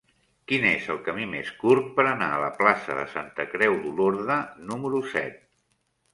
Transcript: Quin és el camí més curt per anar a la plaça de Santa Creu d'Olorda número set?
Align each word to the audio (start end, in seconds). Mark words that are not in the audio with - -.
Quin 0.51 0.63
és 0.69 0.85
el 0.93 0.95
camí 1.07 1.27
més 1.33 1.51
curt 1.63 1.91
per 1.99 2.05
anar 2.13 2.31
a 2.31 2.39
la 2.45 2.49
plaça 2.63 2.97
de 3.01 3.05
Santa 3.13 3.47
Creu 3.53 3.79
d'Olorda 3.85 4.41
número 4.73 5.05
set? 5.15 5.39